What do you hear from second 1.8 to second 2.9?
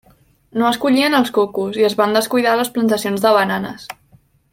i es van descuidar les